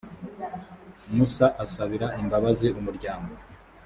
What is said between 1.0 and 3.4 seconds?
musa asabira imbabazi umuryango.